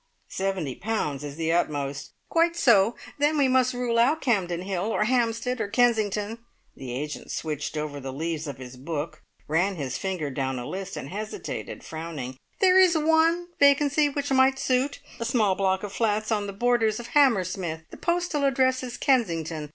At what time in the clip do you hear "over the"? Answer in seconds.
7.77-8.11